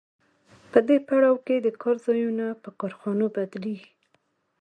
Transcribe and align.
په 0.71 0.79
دې 0.87 0.97
پړاو 1.07 1.35
کې 1.45 1.55
د 1.61 1.67
کار 1.81 1.95
ځایونه 2.05 2.45
په 2.63 2.69
کارخانو 2.79 3.25
بدلېږي 3.35 3.91